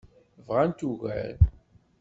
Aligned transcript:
Bɣant 0.47 0.81
ugar. 0.89 1.37